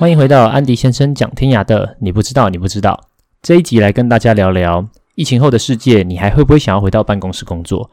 [0.00, 2.98] 欢迎回到安迪先生讲天涯的，你不知道，你不知道。
[3.42, 7.90] 这一集来跟大家聊聊疫情后的世界，你还会不会想要回到办公室工作？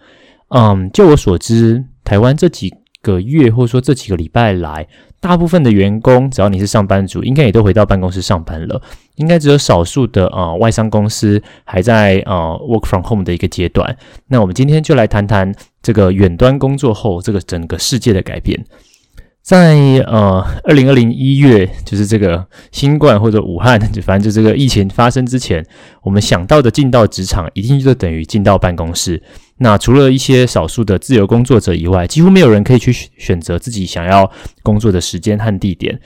[0.47, 4.87] 嗯，就我所知，台湾这几个月或者说这几个礼拜来，
[5.19, 8.81] 大部分的员工，只要你是上班族，应该也都回到办公室上班了。
[9.15, 13.97] 应该只有少数的呃外商公司还在呃 work from home 的一个阶段。
[14.27, 18.65] 那我们今天就来谈谈这个远端工作后这个整个世界的改变。
[19.47, 25.65] 在呃，二零二零一月，就是这个新冠或者武汉， 就反正就这个疫情发生之前，
[26.03, 29.23] 我们想到的进到职场，一定就等于进到办公室。
[29.59, 34.29] 那除了一些少数的自由工作者以外，几乎没有人可以去选择自己想要
[34.63, 35.97] 工作的时间和地点。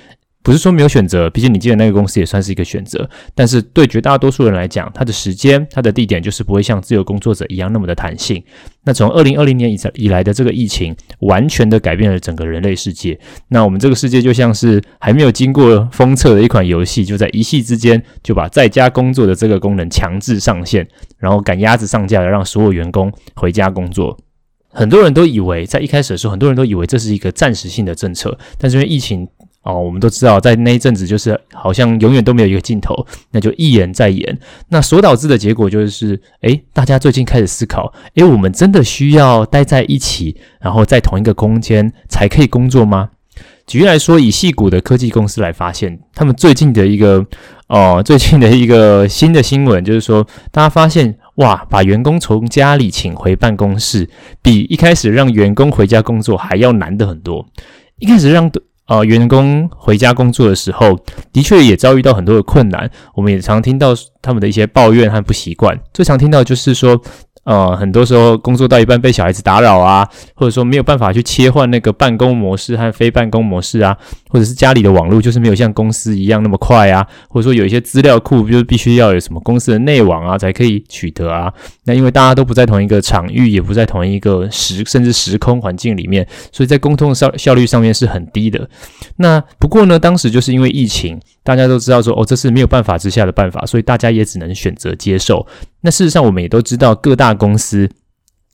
[0.43, 3.07] 不是说没有选择，毕竟你进的那个公司也算是一个选择。
[3.35, 8.43] 但是对绝大多数人来讲，他的时间、他的地点就是不会像自由工作者一样那么的弹性。
[8.83, 13.19] 那从二零二零年以以来的这个疫情，完全的改变了整个人类世界。
[13.49, 20.87] 那我们这个世界就像是还没有经过封测的一款游戏，就在一夕之间就把在家工作的这个功能强制上线，
[21.19, 24.17] 然后赶鸭子上架的让所有员工回家工作。
[24.73, 29.27] 很多人都以为，在一开始的时候，很多人都以为这是一个暂时性的政策，但是因为疫情。
[29.63, 34.39] 哦，我们都知道，在那一阵子，就是好像永远都没有一个尽头， 那就一延再延。
[34.69, 43.09] 那所导致的结果就是，诶，大家最近开始思考，诶，我们真的需要待在一起，然后在同一个空间才可以工作吗？
[43.67, 47.23] 举例来说，以戏谷的科技公司来发现，他们最近的一个，
[47.67, 54.09] 哦，最近的一个新的新闻，就是说，大家发现，哇，把员工从家里请回办公室，
[54.41, 57.45] 比一开始让员工回家工作还要难得很多。
[57.99, 58.51] 一开始让
[58.91, 60.99] 呃，员工回家工作的时候，
[61.31, 62.91] 的确也遭遇到很多的困难。
[63.15, 65.79] 我们也常听到他们的一些抱怨和不习惯。
[65.93, 67.01] 最常听到就是说，
[67.43, 73.97] 呃，很多时候工作到一半被小孩子打扰啊，或者说没有办法去切换那个办公模式和非办公模式啊，
[74.29, 81.51] 或者是家里的网络就是没有像公司一样那么快啊，或者说有一些资料库就是必须要有什么公司的内网啊才可以取得啊。
[81.85, 88.69] 那因为大家都不在同一个场域，也不在同一个时甚至时空环境里面，所以在沟通的效效率上面是很低的。
[89.15, 95.45] 那不过呢，当时就是因为疫情，大家都知道说哦，这是没有办法之下的办法，所以大家也只能选择接受。
[95.81, 97.89] 那事实上，我们也都知道各大公司。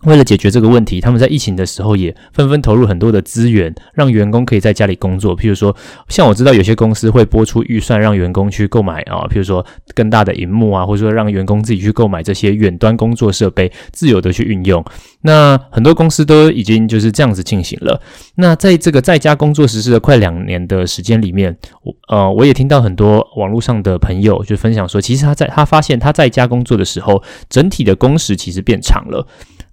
[0.03, 5.35] 为了解决这个问题，他们在疫情的时候也纷纷投入很多的资源，让员工可以在家里工作。
[5.35, 5.75] 譬如说，
[6.07, 9.65] 像我知道有些公司会拨出预算让员工去购买啊，譬如说
[9.95, 14.85] 更大的荧幕啊，或者说让员工自己去购买这些远端工作设备，自由的去运用。
[15.21, 17.99] 那很多公司都已经就是这样子进行了。
[18.35, 29.27] 那在这个在家工作实施了快两年的时间里面，我呃我也听到很多网络上的朋友就分享说，其实他在他发现他在家工作的时候，整体的工时其实变长了。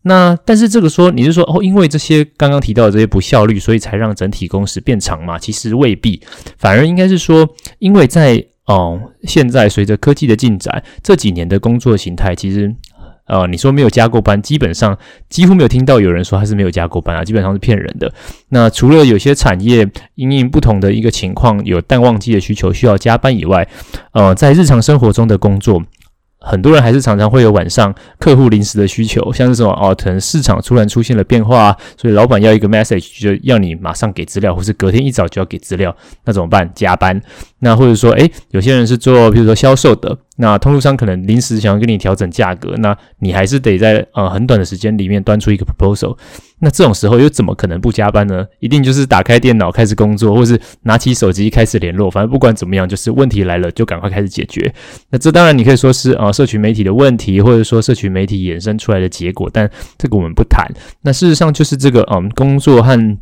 [0.07, 5.39] 那但是这个说你是说哦，因为这些刚刚提到的这些不效率，所以才让整体工时变长嘛？
[5.39, 6.21] 其实未必，
[6.59, 7.49] 反而应该是说，
[7.79, 12.75] 因为在哦现在随着科技的进展，这几年的工作形态其实
[13.27, 14.99] 呃你说没有加过班，基本上
[15.31, 18.13] 几乎没有听到有人说他是没有加过班啊，基本上是骗人的。
[18.51, 23.67] 那除了有些产业因应不同的一个情况有淡旺季的需求需要加班以外，
[24.13, 25.83] 呃，在日常生活中的工作。
[26.44, 35.94] 很多人还是常常会有晚上客户临时的需求，像是什么哦，可能市场突然出现了变化，所以老板要一个 message，就要你马上给资料，或是隔天一早就要给资料，
[36.25, 36.71] 那怎么办？
[36.75, 37.21] 加班。
[37.60, 40.16] 那或者说，诶，有些人是做，比如说销售的。
[40.37, 46.16] 那通路商可能临时想要跟你调整价格，那你还是得在呃很短的时间里面端出一个 proposal。
[46.65, 48.45] 那这种时候又怎么可能不加班呢？
[48.59, 52.11] 一定就是打开电脑开始工作，或是拿起手机开始联络。
[52.11, 54.75] 反正不管怎么样，就是问题来了就赶快开始解决。
[55.11, 60.67] 那这当然你可以说是呃社群媒体的问题，或者说社群媒体衍生出来的结果，但这个我们不谈。
[61.03, 63.19] 那事实上就是这个嗯工作和。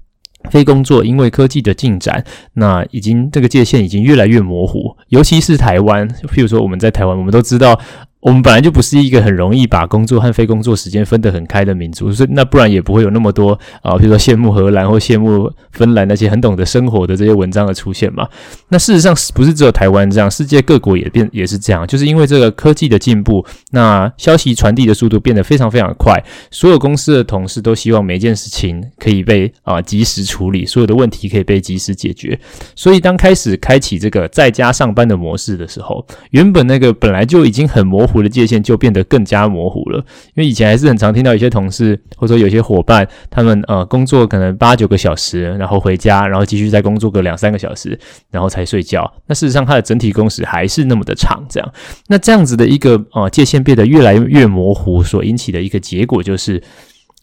[0.50, 7.78] 非工作，因为科技的进展，那已经这个界限已经越来越模糊，尤其是台湾，譬如说我们在台湾，我们都知道。
[8.22, 18.28] 我们本来就不是一个很容易把工作和非工作时间分得很开的民族，所以那不然也不会有那么多啊，比如说羡慕荷兰或羡慕芬兰那些很懂得生活的这些文章的出现嘛。
[18.68, 26.22] 那事实上不是只有台湾这样，世界各国也变也是这样，就是因为这个科技的进步，那消息传递的速度变得非常非常快，
[26.52, 32.38] 所有公司的同事都希望每件事情可以被啊及时处理，所有的问题可以被及时解决。
[32.76, 38.11] 所以当开始开启这个在家上班的模式的时候，原本那个本来就已经很模糊。
[38.12, 39.98] 糊的界限就变得更加模糊了，
[40.34, 47.98] 因为以前还是很常听到一些同事或者说有些伙伴，他们呃工作可能八九个小时，然后回家，然后继续再工作个两三个小时，
[48.30, 49.10] 然后才睡觉。
[49.26, 51.72] 那事实上，它的整体工时还是那么的长，这样。
[52.08, 56.62] 那这样子的一个呃界限变得越来越模糊，所引起的一个结果就是，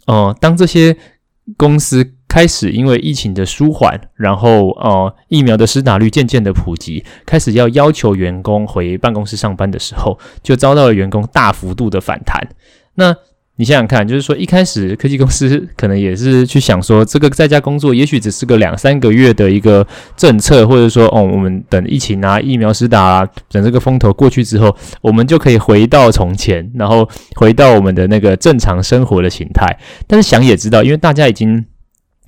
[0.08, 0.98] 呃，当这些
[1.56, 12.48] 公司开始因为疫情的舒缓，然后呃疫苗的施打率渐渐的普及，开始要要求员工回办公室上班的时候，就遭到了员工大幅度的反弹。
[12.94, 13.16] 那
[13.56, 19.86] 你想想看，就是说一开始科技公司可能也是去想说，这个在家工作也许只是个两三个月的一个
[20.16, 29.80] 政策，或者说哦，我们等疫情啊、疫苗施打啊，等这个风头过去之后，我们就可以回到从前，然后回到我们的那个正常生活的形态。
[30.08, 31.66] 但是想也知道，因为大家已经。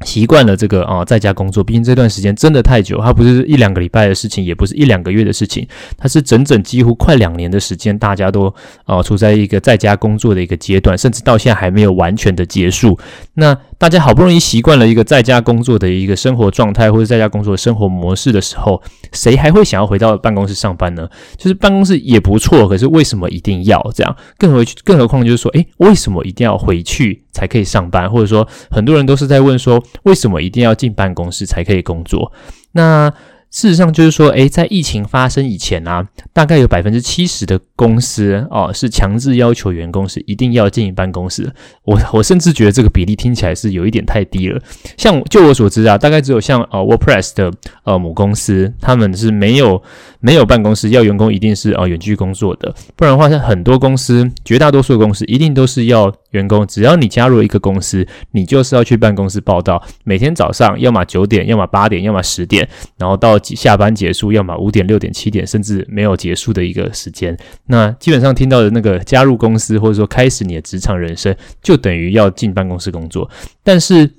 [0.04, 5.68] 习惯了这个啊、在家工作，毕竟这段时间真的太久，它不是一两个礼拜的事情，也不是一两个月的事情，
[5.98, 8.54] 它是整整几乎快两年的时间，大家都
[8.86, 12.98] 啊、处在一个在家工作的一个阶段，甚至到现在还没有完全的结束。
[13.34, 18.80] 那大家好不容易习惯了一个在家工作的一个生活状态，或者在家工作的生活模式的时候，
[19.12, 21.10] 谁还会想要回到办公室上班呢？
[21.36, 24.16] 就是办公室也不错，可是为什么一定要这样？
[24.38, 28.08] 更何更何况就是说，诶，为什么一定要回去才可以上班？
[28.08, 32.32] 或者说，很多人都是在问说，为什么一定要进办公室才可以工作？
[32.74, 33.12] 那。
[33.52, 41.54] 事实上，就是说，诶，在疫情发生以前啊，大概有百分之七十的公司哦，是强制要求员工是一定要进办公室。
[41.84, 44.58] 我我甚至觉得这个比例听起来是有一点太低了。
[44.98, 47.52] 像就我所知啊，大概只有像呃 WordPress 的
[47.84, 49.84] 呃母公司，他们是没有
[50.22, 52.74] 没有办公室，要员工一定是呃远距工作的。
[52.96, 62.66] 不然的话，像很多公司，绝大多数的公司一定都是要员工，只要你加入一个公司，你就是要去办公室报道，每天早上要么九点，要么八点，要么十点，
[62.98, 63.41] 然后到。
[63.42, 67.38] 下班结束，要么五点、六点、七点，甚至没有结束的一个时间。
[67.66, 73.30] 那基本上听到的那个加入公司，或者说开始你的职场人生，就等于要进办公室工作。
[73.64, 74.10] 但是。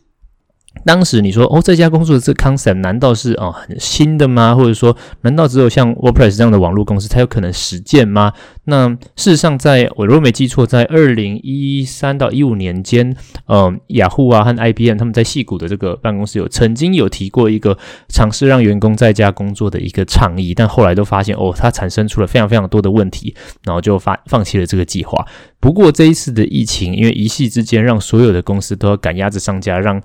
[0.85, 4.55] 当时你说哦，在家工作的这 concept 难道是哦很新的吗？
[4.55, 8.33] 或者说，难道只有像 WordPress 这样的网络公司才有可能实践吗？
[8.65, 13.15] 那事实上在，我如果没记错，在二零一三到一五年间，
[13.47, 17.79] 嗯，雅虎啊和 IBM 他们在矽谷的这个办公室有曾经有提过一个
[18.09, 23.35] 尝试让员工在家工作的一个倡议，但后来都发现哦，它产生出了非常非常多的问题，
[23.65, 25.25] 然后就发放弃了这个计划。
[25.61, 30.03] 不过这一次的疫情，因为一夕之间让所有的公司都要赶鸭子上架，让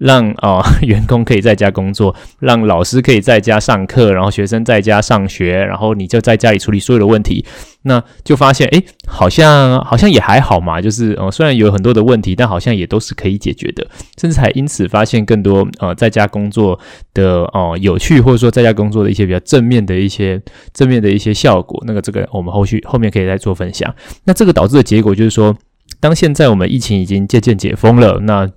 [0.00, 7.44] 让啊、 员工可以在家工作，让老师可以在家上课，然后学生在家上学，然后你就在家里处理所有的问题，
[7.82, 13.86] 那就发现诶，好像好像也还好嘛，就是呃虽然有很多的问题，但好像也都是可以解决的，
[14.18, 16.80] 甚至还因此发现更多呃在家工作
[17.12, 20.40] 的哦、呃、有趣，或者说在家工作的一些比较正面的一些
[20.72, 21.78] 正面的一些效果。
[21.86, 23.94] 那个这个我们后续后面可以再做分享。
[24.24, 25.54] 那这个导致的结果就是说，
[26.00, 28.48] 当现在我们疫情已经渐渐解封了，那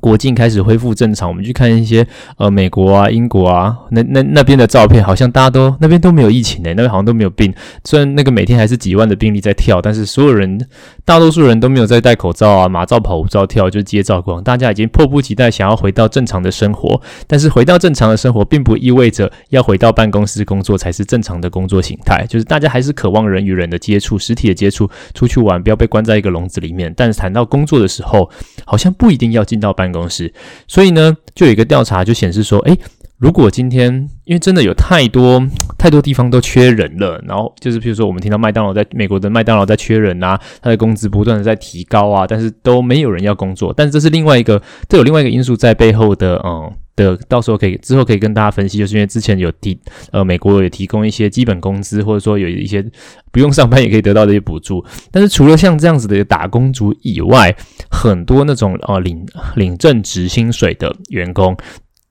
[0.00, 2.06] 国境开始恢复正常，我们去看一些
[2.36, 7.52] 呃美国啊、英国啊，那那那边的照片，好像大家都那边都没有疫情诶，那边好像都没有病。
[7.84, 10.66] 虽然那个每天还是几万的病例在跳，但是所有人
[11.04, 14.42] 大多数人都没有在戴口罩啊，马照跑，舞照跳，就街照逛。
[14.42, 22.24] 大家已经迫不及待想要回到正常的生活，但是回到正常的生活，并不意味着要回到办公室工作才是正常的工作形态。
[22.28, 26.92] 就是大家还是渴望人与人的接触，实体的接触，出去玩，不要被关在一个笼子里面。
[26.96, 28.30] 但是谈到工作的时候，
[28.64, 30.32] 好像不一定要进到办公室，
[30.66, 32.78] 所以呢，就有一个调查就显示说，诶，
[33.18, 35.46] 如果今天因为真的有太多
[35.76, 49.78] 太多地方都缺人了，然后就是比如说我们听到麦当劳在美国的麦当劳在缺人啊，他的工资不断的在提高啊，但是都没有人要工作，但是这是另外一个，这有另外一个因素在背后的，嗯的，到时候可以之后可以跟大家分析，就是因为之前有提，
[50.12, 52.84] 呃，美国有提供一些基本工资，或者说有一些
[53.32, 57.54] 不用上班也可以得到的一些补助，但是除了像这样子的打工族以外，
[57.90, 59.26] 很多那种呃领
[59.56, 61.56] 领正职薪水的员工。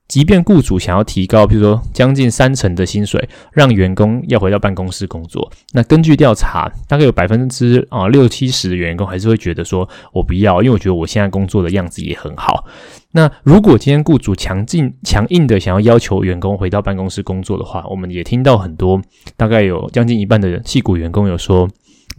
[0.08, 12.66] 即便雇主想要提高，比如说将近三成的薪水，让员工要回到办公室工作，那根据调查，大概有百分之啊六七十的员工还是会觉得说，我不要，因为我觉得我现在工作的样子也很好。
[13.12, 19.00] 那如果今天雇主强劲强硬的想要要求员工回到办公室工作的话，我们也听到很多，
[19.36, 21.68] 大概有将近一半的戏骨员工有说。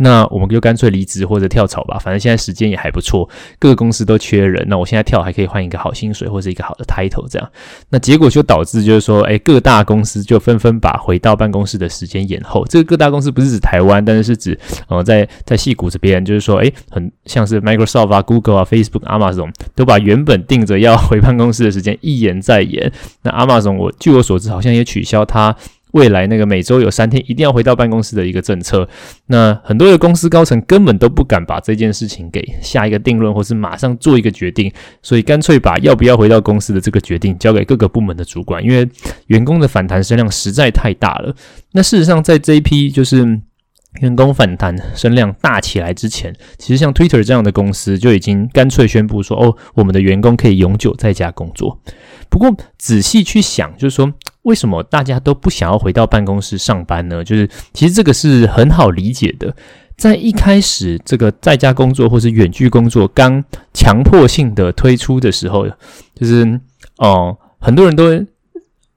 [0.03, 3.29] 那我们就干脆离职或者跳槽吧，反正现在时间也还不错，
[3.59, 4.65] 各个公司都缺人。
[4.67, 7.47] 那我现在跳还可以换一个好薪水或者一个好的 title，这样。
[7.89, 12.65] 那结果就导致就是说，哎，各大公司就纷纷把回到办公室的时间延后。
[12.65, 22.91] 这个各大公司不是指台湾，但是是指呃，在在戏谷这边，就是说，哎，很像是 Microsoft 啊、Google 啊、Facebook、Amazon 都把原本定着要回办公室的时间一延再延。
[23.21, 25.55] 那 Amazon 我据我所知，好像也取消它。
[25.91, 28.87] 未来那个每周有三天一定要回到办公室的一个政策，
[29.27, 34.71] 那很多的公司高层根本都不敢把这件事情给下一个定论，或是马上做一个决定，
[35.01, 38.87] 所以干脆把要不要回到公司的这个决定交给各个部门的主管，因为
[39.27, 41.35] 员工的反弹声量实在太大了。
[41.73, 43.39] 那事实上，在这一批就是
[43.99, 51.77] 员工反弹声量大起来之前，其实像 Twitter 这样的公司就已经干脆宣布说：“哦，我们的员工可以永久在家工作。”
[52.29, 54.11] 不过仔细去想，就是说，
[54.43, 57.21] 为什么大家都不想要回到办公室上班呢？
[57.21, 59.53] 就是其实这个是很好理解的。
[59.97, 63.43] 在一开始，这个在家工作或是远距工作刚
[63.73, 65.67] 强迫性的推出的时候，
[66.15, 66.59] 就是
[66.97, 68.25] 哦、很多人都。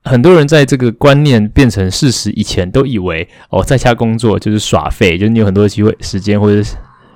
[0.04, 6.62] 很多人在这个观念变成事实以前，都以为哦，在家工作就是耍废，就是你有很多机会、时间，或者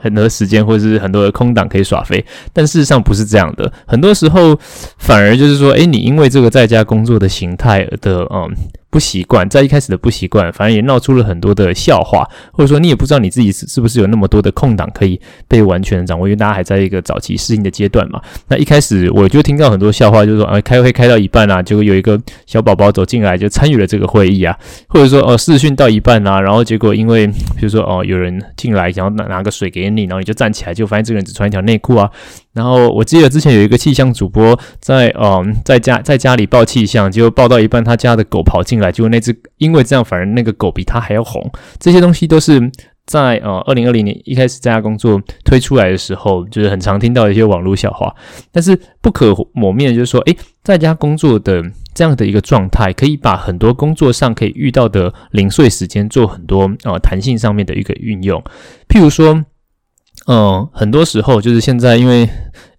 [0.00, 2.24] 很多时间，或者是很多的空档可以耍废。
[2.52, 4.58] 但事实上不是这样的，很多时候
[4.96, 8.50] 反而就是说，诶，你因为这个在家工作的形态的，嗯。
[8.90, 18.20] 不习惯，在一开始的不习惯，反而也闹出了很多的笑话，或者说你也不知道你自己是是不是有那么多的空档可以被完全掌握，因为大家还在一个早期适应的阶段嘛。
[18.48, 24.56] 那一开始我就听到很多笑话，就是说，啊，开会开到一半啊，结果有一个小宝宝走进来就参与了这个会议啊，
[24.88, 32.10] 或者说哦，视讯到一半啊，然后结果因为比如说哦，有人进来想要拿拿个水给你，然后你就站起来，就发现这个人只穿一条内裤啊。
[32.58, 41.48] 然后我记得之前有一个气象主播在嗯在家在家里报气象，结果报到一半，他家的狗跑进来，结果那只因为这样，反而那个狗比他还要红。
[41.78, 42.60] 这些东西都是
[43.06, 48.12] 在呃二零二零年一开始在家工作推出来的时候，就是很常听到一些网络笑话。
[48.50, 51.62] 但是不可磨灭的就是说，诶，在家工作的
[51.94, 58.42] 这样的一个状态，可以把很多工作上可以遇到的零碎时间做很多呃弹性上面的一个运用，
[58.88, 59.44] 譬如说。
[60.30, 62.28] 嗯，很多时候就是现在，因为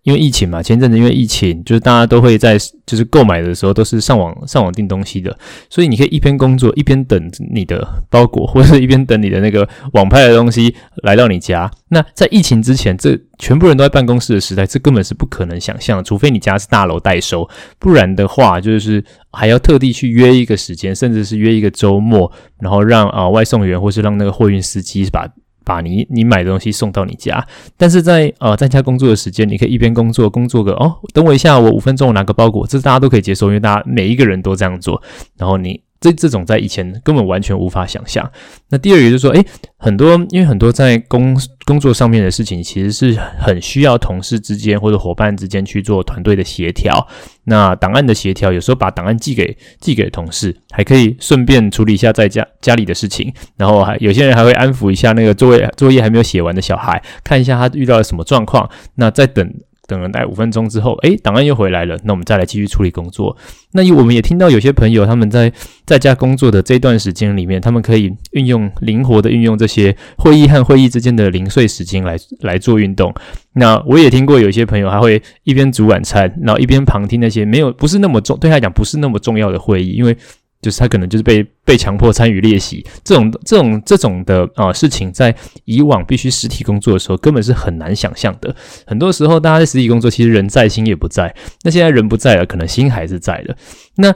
[0.04, 5.36] 因为疫情嘛，前阵子因为疫情，就是大家都会在就是购买的时候都是上网上网订东西的，
[5.68, 7.20] 所以你可以一边工作一边等
[7.52, 11.72] 你的包裹，或者是一边等你的那个网拍的东西来到你家。
[11.88, 25.28] 那在疫情之前，这全部人都在办公室的时代，这根本是不可能想象，除非你家是大楼代收，不然的话就是还要特地去约一个时间，甚至是约一个周末，然后让啊、外送员或是让那个货运司机把。
[25.70, 27.46] 把你你买的东西送到你家，
[27.78, 35.00] 但是在呃在家工作的时间，你可以一边工作工作个哦，等我一下，我五分钟我拿个包裹，这是大家都可以接受，因为大家每一个人都这样做，
[35.38, 35.80] 然后你。
[36.00, 38.30] 这这种在以前根本完全无法想象。
[38.70, 39.46] 那第二个就是说，诶，
[39.78, 47.08] 很多因为很多在工工作上面的事情，其实是很需要同事之间或者伙伴之间去做团队的协调。
[47.44, 53.34] 那档案的协调，有时候把档案寄给寄给同事，还可以顺便处理一下在家家里的事情。
[53.58, 58.70] 然后还有些人还会安抚一下那个作业作业还没有写完的小孩，看一下他遇到了什么状况。
[58.96, 59.54] 那再等。
[59.90, 61.98] 等了大概五分钟之后，诶，档案又回来了。
[62.06, 63.36] 那我们再来继续处理工作。
[63.74, 65.52] 那我们也听到有些朋友他们在
[65.86, 73.14] 在家工作的这段时间里面，他们可以运用灵活的运用这些会议和会议之间的零碎时间来来做运动。
[73.54, 80.16] 那我也听过有些朋友还会一边煮晚餐，然后一边旁听那些没有不是那么重对他来讲不是那么重要的会议，因为。
[80.62, 88.54] 就是他可能就是被被强迫参与练习这种这种这种的啊、事情，在以往必须实体工作的时候，根本是很难想象的。
[88.86, 91.34] 很多时候，大家在实体工作，其实人在心也不在。
[91.64, 93.56] 那现在人不在了，可能心还是在的。
[93.96, 94.14] 那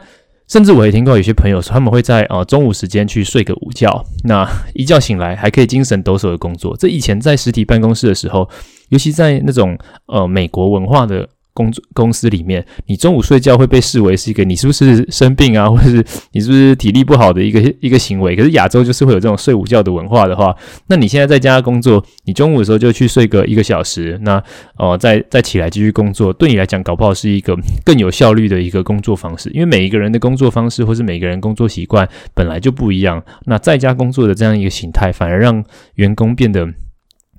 [0.47, 6.75] 甚至我也听过有些朋友说，他们会在啊、呃、中午时间去睡个午觉，那一觉醒来还可以精神抖擞的工作。
[6.77, 8.49] 这以前在实体办公室的时候，
[8.89, 11.29] 尤其在那种呃美国文化的。
[11.53, 18.35] 工作公司里面，你中午睡觉会被视为是一个你是不是生病啊，或者是你是不是体力不好的一个一个行为。
[18.35, 20.55] 可是亚洲就是会有这种睡午觉的文化的话，
[20.87, 24.43] 那你现在在家工作，你中午的时候就去睡个一个小时，那
[24.77, 27.55] 哦、再再起来继续工作，对你来讲搞不好是一个
[27.85, 29.49] 更有效率的一个工作方式。
[29.51, 35.63] 因为每一个人的工作方式或是每个人工作习惯本来就不一样，那在家工作的这样一个形态，反而让
[35.95, 36.67] 员工变得。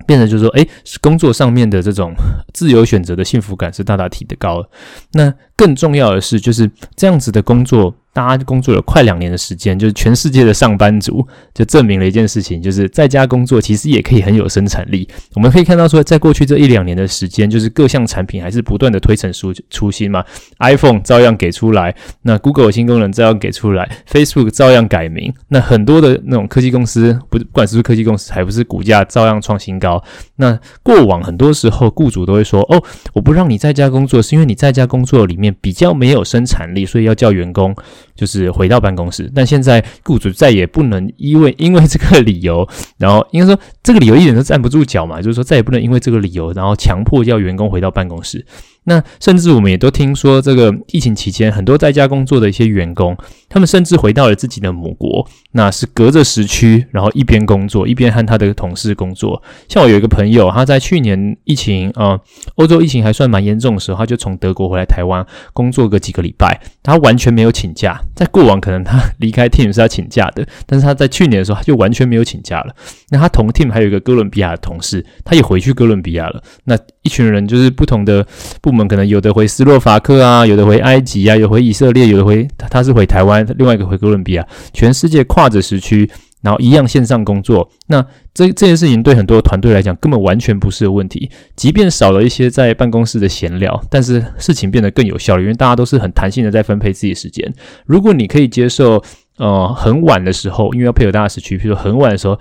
[0.05, 0.67] 变得就是说，诶，
[1.01, 2.13] 工作上面的这种
[2.53, 4.69] 自由选择的幸福感是大大提的高了。
[5.13, 7.95] 那更重要的是，就是这样子的工作。
[8.15, 15.05] 大家工作了快两年的时间，就是全世界的上班族，就证明了一件事情，就是在家工作其实也可以很有生产力。
[15.33, 20.23] 我们可以看到说，在过去这一两年的时间，就是各项产品还是不断的推陈出出新嘛。
[20.59, 25.33] iPhone 照样给出来，那 Google 新功能照样给出来，Facebook 照样改名。
[25.49, 30.01] 那很多的那种科技公司，不不管是不是科技公司，还不是股价照样创新高。
[30.37, 32.81] 那过往很多时候，雇主都会说：“哦，
[33.13, 37.75] 我不让你在家工作，是因为你在家工作里面比较没有生产力，所以要叫员工。”
[38.15, 48.45] 就是回到办公室，但现在雇主再也不能因为因为这个理由，然后应该说这个理由一点都站不住脚嘛，就是说再也不能因为这个理由，然后强迫要员工回到办公室。
[48.85, 53.17] 那甚至我们也都听说，这个疫情期间，很多在家工作的一些员工，
[53.49, 59.41] 他们甚至回到了自己的母国，那是隔着时区，然后一边工作一边和他的同事工作。
[59.67, 62.19] 像我有一个朋友，他在去年疫情，呃，
[62.55, 67.99] 欧洲疫情还算蛮严重的时候，他就从德国回来台湾工作个几个礼拜，他完全没有请假。
[68.15, 72.75] 在过往可能他离开 team 是要请假的，但是他在去年的时候他就完全没有请假了。
[73.09, 76.43] 那他同 team 还有一个哥伦比亚的同事，他也回去哥伦比亚了。
[76.65, 78.25] 那一群人就是不同的
[78.61, 86.09] 部门，可能有的回斯洛伐克啊，有的回埃及啊，有回以色列，有的回他是回台湾，另外一个回哥伦比亚，全世界跨着时区，
[86.41, 87.67] 然后一样线上工作。
[87.87, 91.31] 那这这件事情对很多团队来讲，根本完全不是问题。
[91.55, 97.51] 即便少了一些在办公室的闲聊，但是事情变得更有效率，因为大家都是很弹性的在分配自己的时间。
[97.85, 99.01] 如果你可以接受，
[99.37, 102.37] 呃，很晚的时候，因为要配合大家时区，比如说很晚的时候。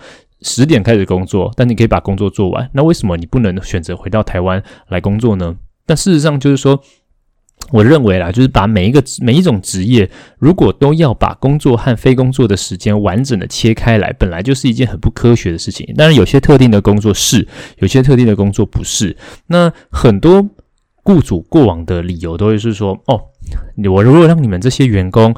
[0.47, 2.69] 十点开始工作，但你可以把工作做完。
[2.75, 5.57] 那为什么你不能选择回到台湾来工作呢？
[5.87, 6.83] 但事实上就是说，
[7.71, 15.87] 我认为啦，就是把每一个每一种职业，如果都要把工作和非工作的时间完整的切开来，本来就是一件很不科学的事情。
[15.97, 17.47] 当然，有些特定的工作是，
[17.79, 19.17] 有些特定的工作不是。
[19.47, 20.49] 那很多
[21.03, 23.21] 雇主过往的理由都会是说，哦。
[23.91, 25.35] 我如果让你们这些员工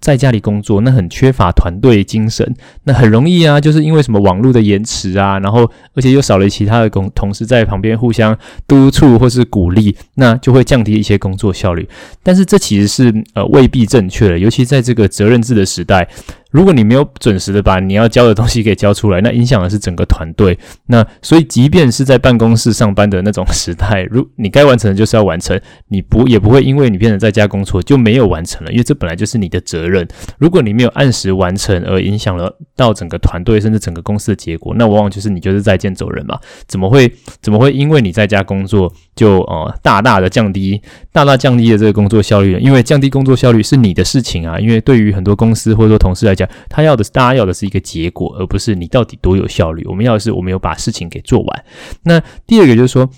[0.00, 8.36] 在家里工作，那很缺乏团队精神，那很容易啊，就是因为什么网络的延迟啊，然后而且又少了其他的工同事在旁边互相
[8.66, 11.88] 督促或是鼓励，那就会降低一些工作效率。
[12.22, 16.08] 但是这其实是呃未必正确的，尤其在这个责任制的时代。
[16.50, 20.58] 如果你没有准时的把你要交的东西给交出来，那影响的是整个团队。
[20.86, 30.06] 那 所以，即便是在办公室上班的那种时代，如你该完成的就是要完成，你不也不会因为你变成在家工作就没有完成了，因为这本来就是你的责任。
[30.38, 36.38] 如果你没有按时完成，而影响了到整个团队甚至整个公司的结果，那往往就是你就是再见走人嘛？
[36.66, 40.80] 怎么会怎么会因为你在家工作就呃大大的降低
[41.12, 42.60] 大大降低了这个工作效率呢？
[42.60, 49.84] 因为降低工作效率是你的事情啊，因为对于很多公司或者说同事来讲他要的是，大家要的是一个结果，而不是你到底多有效率。
[49.86, 51.64] 我们要的是，我们有把事情给做完。
[52.04, 53.08] 那第二个就是说，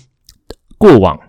[0.77, 1.19] 过往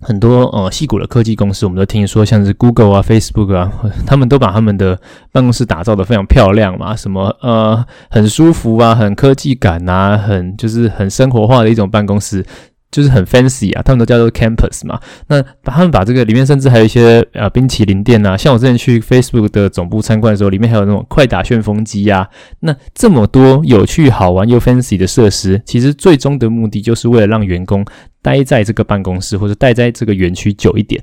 [0.00, 3.70] 很多呃，细谷的科技公司，我们都听说，像是 Google 啊、Facebook 啊，
[4.06, 4.98] 他们都把他们的
[5.30, 12.44] 办公室打造得非常漂亮嘛，什么呃，很舒服啊，很科技感啊，很就是很生活化的一种办公室。
[12.90, 15.00] 就是很 fancy 啊，他们都叫做 campus 嘛。
[15.28, 22.28] 那把他们把这个里面甚至还有一些呃冰淇淋店啊，像我之前去 Facebook 的总部参观的时候，里面还有那种快打旋风机啊。
[22.60, 27.84] 那这么多有趣好玩又 fancy 的设施，其实最终的目的就是为了让员工
[28.22, 31.02] 待在这个办公室或者待在这个园区久一点。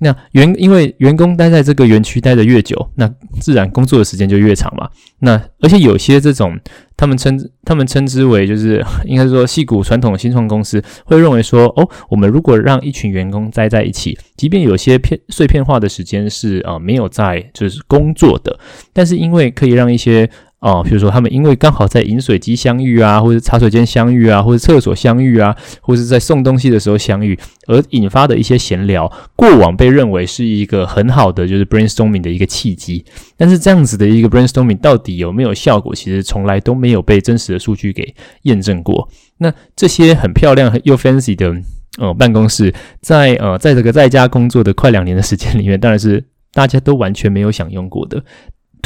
[0.00, 3.08] 那员因为员工待在这个园区待得越久，那
[3.40, 4.88] 自然工作的时间就越长嘛。
[5.20, 6.58] 那而且有些这种
[6.96, 18.58] 他们称他们称之为就是 应该说戏骨传统新创公司会认为说哦，我们如果让一群员工待在一起，即便有些片碎片化的时间是啊、没有在就是工作的，
[18.92, 20.28] 但是因为可以让一些。
[20.60, 33.02] 哦，比如说他们因为刚好在饮水机相遇啊，或者茶水间相遇啊，或者厕所相遇啊，或者在送东西的时候相遇，而引发的一些闲聊，过往被认为是一个很好的就是 brainstorming 的一个契机。
[33.38, 39.08] 但是这样子的一个 brainstorming 到底有没有效果，其实从来都没有被真实的数据给验证过。
[39.38, 41.54] 那这些很漂亮又 fancy 的
[41.98, 42.70] 呃办公室，
[43.00, 48.22] 在呃在这个在家工作的快两年的时间里面，当然是大家都完全没有享用过的。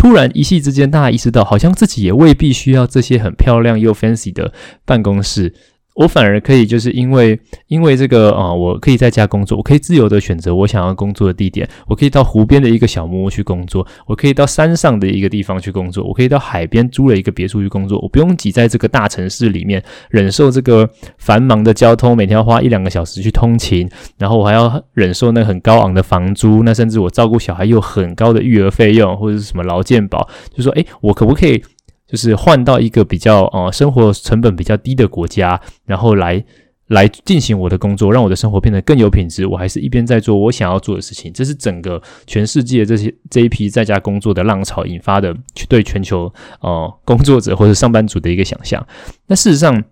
[0.05, 4.53] 突然一夕之间，大家意识到，好像自己也未必需要这些很漂亮又 fancy 的
[4.85, 5.55] 办公室。
[5.95, 31.63] 我反而可以，就是因为因为这个啊、我可以在家工作，我可以自由的选择我想要工作的地点，我可以到湖边的一个小木屋去工作，我可以到山上的一个地方去工作，我可以到海边租了一个别墅去工作，我不用挤在这个大城市里面，忍受这个繁忙的交通，每天要花一两个小时去通勤，然后我还要忍受那很高昂的房租，那甚至我照顾小孩又很高的育儿费用或者是什么劳健保，就说诶，我可不可以？
[32.15, 36.45] 就是换到一个比较呃生活成本比较低的国家，然后来
[36.87, 39.45] 来进行我的工作，让我的生活变得更有品质。
[39.45, 41.33] 我还是一边在做我想要做的事情。
[41.33, 48.87] 这是整个全世界这些这一批在家工作的浪潮引发的，去对全球呃工作者或者上班族的一个想象。
[49.27, 49.83] 那事实上，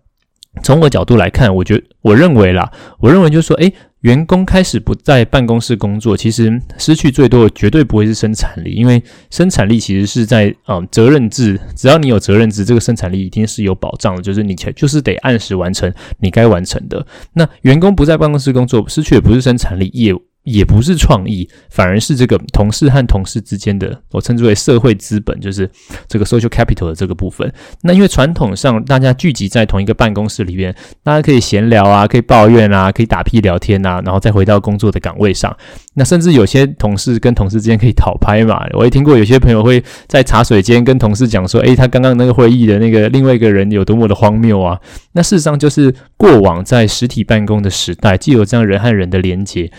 [0.62, 3.74] 从我角度来看，我觉我认为啦，我认为就是说，诶。
[4.02, 17.04] 员工开始不在办公室工作，其实失去最多的绝对不会是生产力，因为生产力其实是在嗯、责任制，只要你有责任制，这个生产力一定是有保障的，就是你就是得按时完成你该完成的。
[17.32, 25.70] 那员工不在办公室工作，失去的不是生产力，业务也不是创意，反而是这个同事和同事之间的，我称之为社会资本，就是
[26.08, 27.52] 这个 social capital 的这个部分。
[27.82, 30.74] 那因为传统上大家聚集在同一个办公室里面，
[31.04, 35.56] 大家可以闲聊啊，可以抱怨啊，可以打屁聊天啊，然后再回到工作的岗位上。
[35.94, 38.66] 那甚至有些同事跟同事之间可以讨拍嘛。
[38.72, 44.80] 我也听过有些朋友会在茶水间跟同事讲说，诶，他刚刚那个会议的那个另外一个人有多么的荒谬啊。
[45.12, 49.70] 那事实上就是过往在实体办公的时代，既有这样人和人的连结。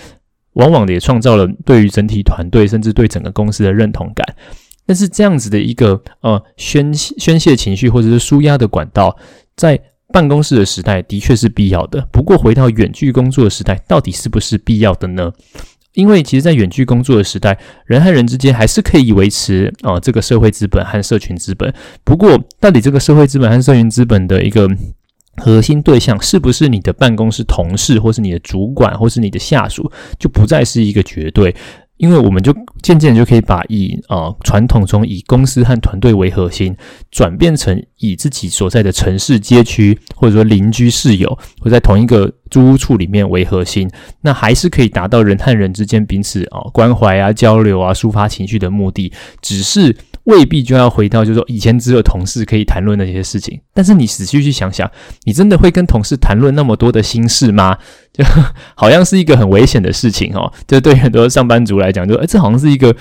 [0.54, 4.36] 往往也创造了对于整体团队甚至对整个公司的认同感，
[4.86, 9.18] 但是这样子的一个呃宣宣泄情绪或者是舒压的管道，
[9.56, 9.80] 在
[10.12, 12.08] 办公室的时代的确是必要的。
[12.12, 15.32] 不过回到远距工作的时代，到底是不是必要的呢？
[15.94, 21.72] 因为其实，在远距工作的时代，人和人之间还是可以维持啊、呃、这个社会资本和社群资本。
[22.04, 24.68] 不过，到底这个社会资本和社群资本的一个
[25.38, 31.56] 核心对象是不是你的办公室同事，或是你的主管，或是你的下属，就不再是一个绝对，
[31.98, 36.76] 因为我们就渐渐就可以把以呃传统中以公司和团队为核心，
[37.10, 43.90] 转变成以自己所在的城市、街区，或者说邻居、室友，或在同一个租屋处里面为核心，
[44.22, 49.98] 那还是可以达到人和人之间彼此啊、关怀啊、交流啊、抒发情绪的目的，只是。
[50.26, 53.60] 未必就要回到，就是说以前只有同事可以谈论那些事情。
[53.74, 54.90] 但是你仔细去想想，
[55.26, 57.78] 你真的会跟同事谈论那么多的心事吗？
[58.14, 58.24] 就
[58.76, 60.52] 好像是一个很危险的事情哦。
[60.68, 62.96] 就对很多上班族来讲，就哎，这好像是一个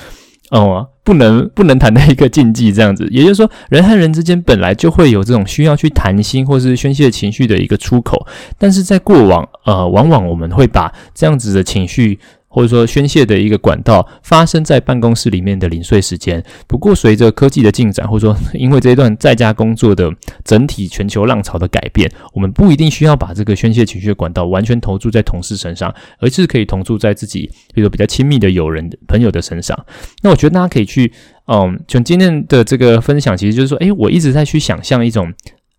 [0.51, 3.07] 哦，不能不能谈的一个禁忌这样子。
[3.11, 8.27] 也就是说，人和人之间本来就会有这种需要去谈心或是宣泄情绪的一个出口，
[8.59, 12.19] 但是在过往，呃，往往我们会把这样子的情绪。
[12.53, 16.45] 或者说宣泄的一个管道发生在办公室里面的零碎时间。
[16.67, 20.13] 不过，随着科技的进展，或者说 因为这一段在家工作的
[20.45, 29.87] 整体全球浪潮的改变，我们不一定需要把这个宣泄情绪的管道完全投注在同事身上，而是可以投注在自己，比如说比较亲密的友人、朋友的身上。
[30.23, 31.11] 那我觉得大家可以去，
[31.47, 35.33] 嗯，从今天的这个分享，其实就是说，诶，我一直在去想象一种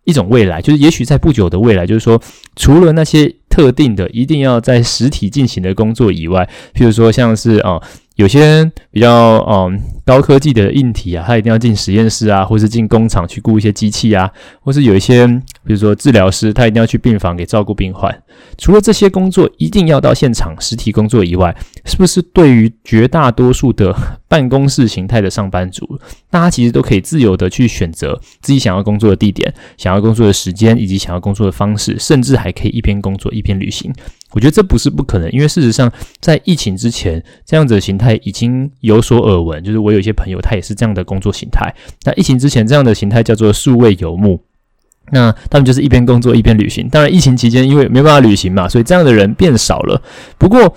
[0.04, 2.22] 一种未来，就是也许在不久的未来，就是说，
[2.56, 3.36] 除了那些。
[3.54, 7.80] 特定的一定要在实体进行的工作以外，譬如说像是啊、
[8.16, 14.30] 有些比较嗯、高科技的硬体啊，它一定要进实验室啊，或是进工厂去雇一些机器啊，
[14.62, 18.16] 或是有一些比如说治疗师，他一定要去病房给照顾病患。
[18.58, 23.96] 除了这些工作一定要到现场实体工作以外，是不是对于绝大多数的
[24.28, 26.00] 办公室形态的上班族，
[26.30, 33.92] 大家其实都可以自由的去选择自己想要工作的地点、想要工作的时间以及想要工作的方式，甚至还可以一边工作一边旅行。
[34.34, 39.64] 我觉得这不是不可能，因为事实上在疫情之前，这样子的形态已经有所耳闻。
[39.64, 41.74] 就是我有一些朋友，他也是这样的工作形态。
[42.04, 44.42] 那疫情之前这样的形态叫做数位游牧。
[45.12, 46.88] 那他们就是一边工作一边旅行。
[46.90, 50.02] 当然，疫情期间因为没办法旅行嘛，所以这样的人变少了。
[50.38, 50.74] 不过，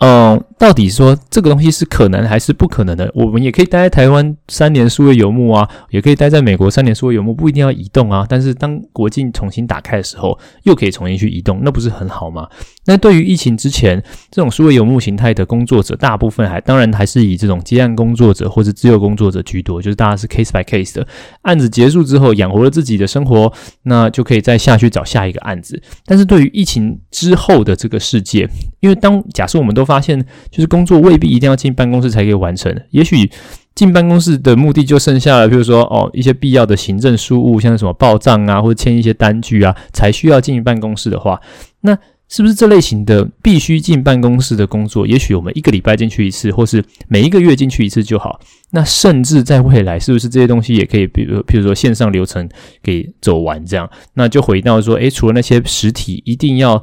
[0.00, 3.10] 嗯，到底说这个东西是可能还是不可能的？
[3.14, 8.26] 我们也可以待在台湾三年数位游牧啊，也可以待在美国三年数位游牧，不一定要移动啊。
[8.28, 12.46] 但是当国境重新打开的时候，又可以重新去移动，那不是很好吗？
[12.86, 21.06] 那对于疫情之前这种数位游牧形态的工作者，大部分还当然还是以这种接案工作者或者自由工作者居多，就是大家是 case by case 的，
[21.42, 25.80] 案子结束之后养活了自己的生活，那就可以再下去找下一个案子。
[26.06, 28.48] 但是对于疫情之后的这个世界，
[28.80, 30.18] 因为当假设我们都发现，
[30.50, 32.74] 就是工作未必一定要进办公室才可以完成。
[32.90, 33.30] 也许
[33.74, 41.40] 进办公室的目的就剩下了，比如说哦，一些必要的行政事务，像什么报账啊，或者签一些单据啊，才需要进办公室的话，
[41.82, 41.96] 那
[42.30, 48.40] 是不是这类型的必须进办公室的工作，也许我们一个礼拜进去一次，或是每一个月进去一次就好？
[48.70, 52.48] 那甚至在未来，是不是这些东西也可以，比如比如说线上流程
[52.82, 53.90] 给走完这样？
[54.14, 56.82] 那就回到说，诶，除了那些实体一定要。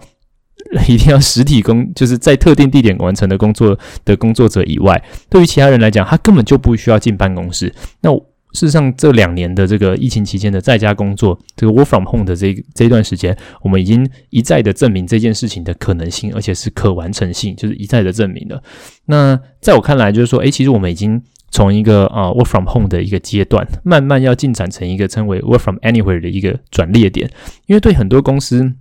[0.90, 7.74] 一定要实体工，就是在特定地点完成的工作的工作者以外，对于其他人来讲，他根本就不需要进办公室。
[8.02, 8.12] 那
[8.58, 18.64] 事实上，这两年的这个疫情期间的在家工作，这个 work from home 的这这一段时间，我们已经一再的证明这件事情的可能性，而且是可完成性，就是一再的证明了。
[19.06, 27.30] 那在我看来，就是说，诶，其实我们已经从一个啊、work from home 的一个阶段，慢慢要进展成一个称为 work from anywhere 的一个转捩点，
[27.68, 28.74] 因为对很多公司。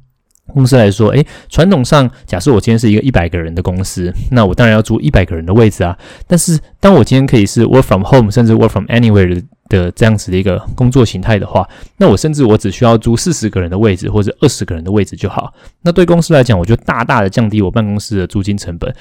[0.54, 5.98] 公司来说，诶，传统上，假设我今天是一个一百个人的公司，那我当然要租一百个人的位置啊。
[6.28, 15.52] 但是，当我今天可以是 work from home，甚至 work from anywhere 的这样子的一个工作形态的话，那我甚至我只需要租四十个人的位置或者二十个人的位置就好。
[15.82, 18.94] 那对公司来讲，我就大大的降低我办公室的租金成本，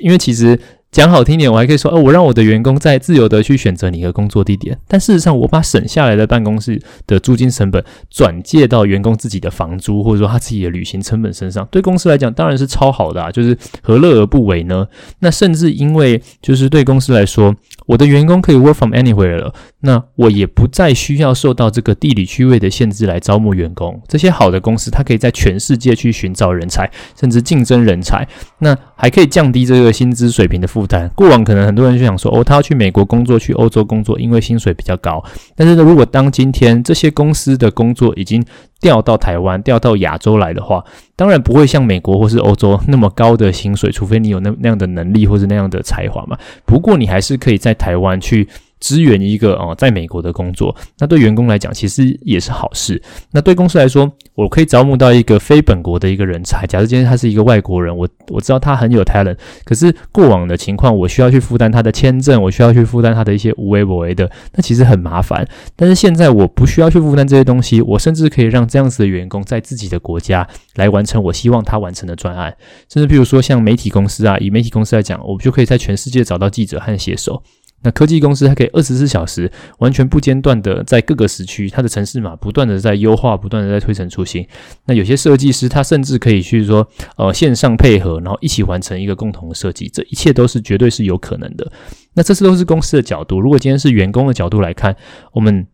[0.00, 0.58] 因为其实
[0.90, 4.76] 讲好听点，我还可以说，哦，我让我的员工在自由的去选择你的工作地点。
[4.88, 14.88] 但事实上，我把省下来的办公室的租金成本转借到员工自己的房租，或者说他自己的旅行成本身上，对公司来讲当然是超好的啊，就是何乐而不为呢？
[15.18, 17.54] 那甚至因为就是对公司来说，
[17.86, 24.00] 我的员工可以 work from anywhere 了，那我也不再需要受到这个地理区位的限制来招募员工。
[24.08, 28.26] 这些好的公司，它可以在全世界去寻找人才，甚至竞争人才。
[28.60, 31.10] 那还可以降低这个薪资水平的负担。
[31.14, 35.22] 过往可能很多人就想说，哦，他要去美国工作，去欧洲工作，因为薪水比较高。
[35.56, 38.44] 但是呢，如果当今天这些公司的工作已经
[38.80, 40.84] 调到台湾、调到亚洲来的话，
[41.16, 46.38] 当然不会像美国或是欧洲那么高的薪水，除非你有那那样的能力或是那样的才华嘛。
[46.64, 48.48] 不过你还是可以在台湾去。
[48.80, 53.00] 支援一个哦，在美国的工作，那对员工来讲其实也是好事。
[53.32, 56.66] 那对公司来说，我可以招募到一个非本国的一个人才。
[56.66, 65.46] 假设今天他是一个外国人，我我知道他很有 talent，可是过往的情况，我需要去负担他的签证，我需要去负担他的一些无为不为的，那其实很麻烦。
[65.74, 72.54] 但是现在我不需要去负担这些东西，我甚至可以让这样子的员工在自己的国家来完成我希望他完成的专案。
[72.92, 77.42] 甚至比如说像媒体公司啊，以媒体公司来讲，我们就可以在全世界找到记者和写手。
[77.82, 84.46] 那科技公司它可以二十四小时完全不间断的在各个时区，它的城市码不断的在优化，不断的在推陈出新。
[84.86, 86.86] 那有些设计师他甚至可以去说，
[87.16, 91.70] 呃，线上配合，然后一起完成一个共同的设计，这一切都是绝对是有可能的。
[92.14, 94.96] 那这次都是公司的角度，如果今天是员工的角度来看，
[95.32, 95.66] 我们。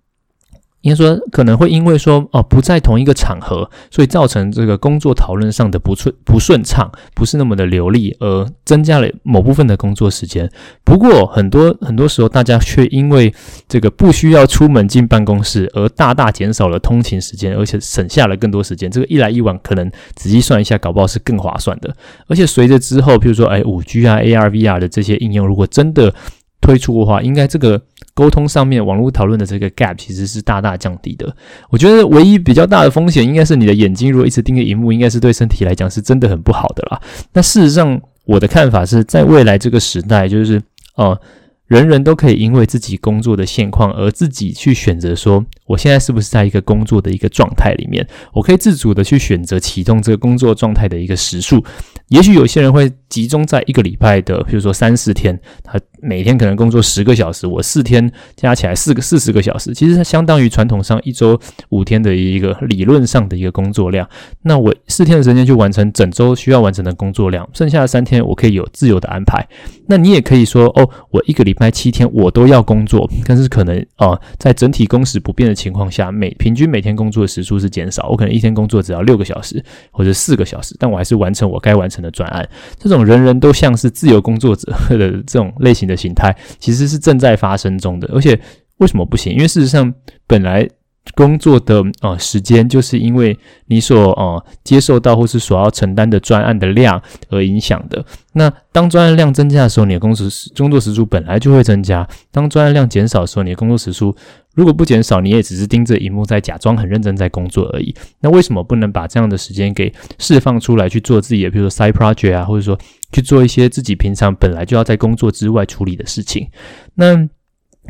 [0.84, 10.50] 应该说可能会因为说哦不在同一个场合，所以造成这个工作讨论上的不顺不顺畅，不是那么的流利，而增加了某部分的工作时间。
[10.84, 13.34] 不过很多很多时候，大家却因为
[13.66, 18.90] 这个不需要出门进办公室，而大大减少了通勤时间，而且省下了更多时间。
[18.90, 21.96] 这个一来一往，可能仔细算一下，搞不好是更划算的。
[22.26, 26.14] 而且随着之后，譬如说哎五 G 啊、AR、VR 的这些应用，如果真的
[26.60, 27.80] 推出的话，应该这个。
[28.14, 31.36] 沟通上面，网络讨论的这个 gap 其实是大大降低的。
[31.70, 37.00] 我觉得唯一比较大的风险，应该是你的眼睛如果一直盯着荧幕，应该是对身体来讲是真的很不好的啦。
[37.32, 40.62] 那事实上，我的看法是在未来这个时代，就是
[40.94, 41.20] 呃。
[41.66, 51.64] 人人都可以因为自己工作的现况而自己去选择说，我现在是不是在一个工作的一个状态里面，我可以自主的去选择启动这个工作状态的一个时数。
[52.08, 64.06] 也许有些人会集中在一个礼拜的，比如说三四天，他每天可能工作十个小时，我四天加起来四个四十个小时，其实相当于传统上一周五天的一个理论上的一个工作量。
[64.42, 69.48] 那我四天的时间去完成整周需要完成的工作量，剩下的三天我可以有自由的安排。
[69.86, 82.48] 那你也可以说，哦，我一个礼拜七天我都要工作，但是可能啊、在整体工时不变的情况下，每平均每天工作的时数是减少，我可能一天工作只要六个小时或者四个小时，但我还是完成我该完成的专案。
[82.78, 88.08] 这种人人都像是自由工作者 的这种类型的形态，其实是正在发生中的。
[88.12, 88.38] 而且
[88.78, 89.32] 为什么不行？
[89.32, 89.92] 因为事实上
[90.26, 90.68] 本来。
[91.14, 98.04] 工作的呃时间，就是因为你所呃接受到或是所要承担的专案的量而影响的。
[98.32, 104.16] 那当专案量增加的时候，你的工时工作时数本来就会增加；当专案量减少的时候，你的工作时数
[104.54, 107.94] 如果不减少，你也只是盯着荧幕在假装很认真在工作而已。
[108.20, 112.76] 那为什么不能把这样的时间给释放出来去做自己的，比如说 side project 啊，或者说
[113.12, 116.48] 去做一些自己平常本来就要在工作之外处理的事情？
[116.94, 117.28] 那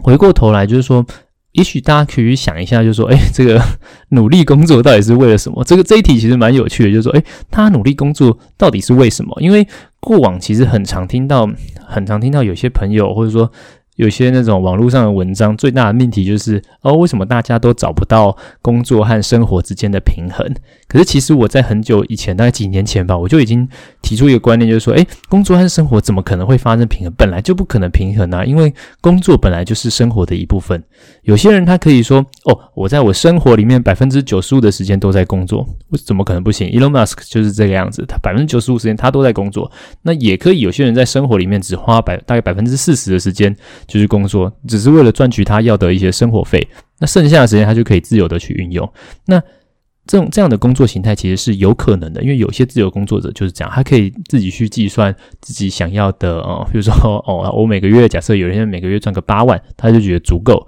[0.02, 1.06] 回过头来就是说。
[1.54, 3.60] 也许大家可以想一下，就是说，哎， 这个
[4.10, 5.64] 努力工作到底是为了什么？
[5.64, 9.36] 这个这一题其实蛮有趣的，就是说，哎，他努力工作到底是为什么？
[9.40, 9.66] 因为
[9.98, 11.50] 过往其实很常听到，
[11.86, 13.50] 很常听到有些朋友或者说。
[13.96, 20.46] 有些那种网络上的文章，最大的命题就是哦，为什么大家都找不到工作和生活之间的平衡？
[20.88, 23.68] 可是其实我在很久以前，大概几年前吧，我就已经
[24.02, 27.14] 提出一个观念，就是说，诶，工作和生活怎么可能会发生平衡？
[27.16, 30.82] 本来就不可能平衡啊，因为工作本来就是生活的一部分。
[31.22, 39.70] 有些人他可以说，哦，我在我生活里面百分之九十五的时间都在工作，我怎么可能不行？Elon Musk 就是这个样子，他百分之九十五时间他都在工作。
[40.02, 43.54] 那也可以，有些人在生活里面只花百大概百分之四十的时间。
[43.86, 46.66] 就是工作，只是为了赚取他要的一些生活费。
[46.98, 48.90] 那剩下的时间，他就可以自由的去运用。
[49.26, 49.40] 那
[50.06, 56.92] 这种这样的工作形态其实是有可能的，因为有些自由工作者就是这样，他可以自己去计算自己想要的哦，比如说
[57.26, 60.66] 哦，我每个月假设有人每个月赚个八万，他就觉得足够。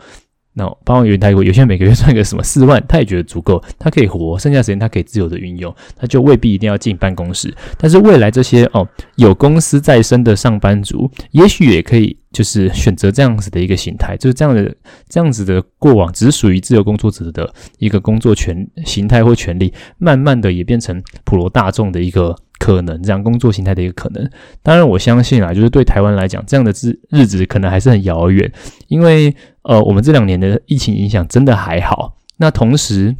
[0.58, 7.54] 那八万元他有，有些人每个月赚个什么四万，他也觉得足够，他可以活，剩下时间他可以自由的运用，他就未必一定要进办公室。
[7.76, 12.16] 但是未来这些哦，有公司在身的上班族，也许也可以。
[12.32, 14.74] 就是选择这样子的一个形态，就是这样的
[15.08, 24.30] 这样子的过往，只属于自由工作者的一个工作权形态或权利，慢慢的也变成普罗大众的一个可能，这样工作形态的一个可能。
[24.62, 28.50] 当然，我相信啊，就是对台湾来讲，这样的日日子可能还是很遥远，
[28.88, 32.16] 因为呃，我们这两年的疫情影响真的还好。
[32.38, 33.14] 那同时，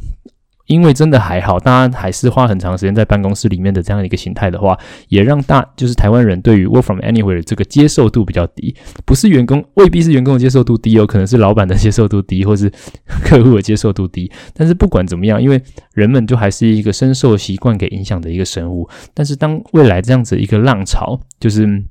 [0.67, 4.77] 因为真的还好，大家还是花很长时间在办公室里面的这样一个形态的话，
[5.07, 8.75] 也让大就是台湾人对于 work from anywhere 这个接受度比较低。
[9.05, 12.71] 不是员工，未必是员工的接受度低，有可能是老板的接受度低，或是
[13.23, 14.31] 客户的接受度低。
[14.53, 15.61] 但是不管怎么样，因为
[15.93, 18.87] 人们就还是一个深受习惯给影响的一个生物。
[19.13, 21.85] 但是当未来这样子一个浪潮，就是。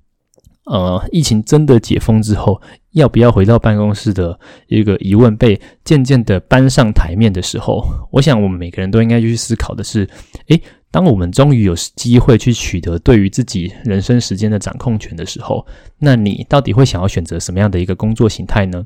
[0.66, 2.60] 呃，疫情真的解封之后，
[2.92, 10.08] 要不要回到办公室的一个疑问被渐渐的搬上台面的时候，我想我们每个人都应该去思考的是：
[10.48, 15.64] 诶，当我们终于有机会去取得对于自己人生时间的掌控权的时候，
[16.00, 18.84] 那你到底会想要选择什么样的一个工作形态呢？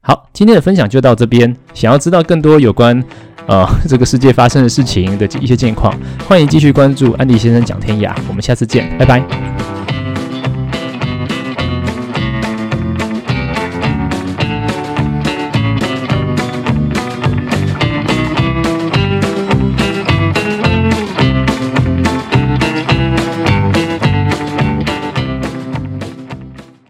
[0.00, 1.54] 好，今天的分享就到这边。
[1.74, 3.02] 想要知道更多有关
[3.46, 5.94] 呃这个世界发生的事情的一些近况，
[6.26, 8.14] 欢迎继续关注安迪先生讲天涯。
[8.28, 10.03] 我们下次见，拜拜。